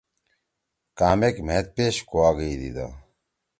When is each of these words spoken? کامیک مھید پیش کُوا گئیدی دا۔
کامیک 0.97 1.35
مھید 1.47 1.65
پیش 1.75 1.95
کُوا 2.09 2.29
گئیدی 2.37 2.69
دا۔ 2.75 2.87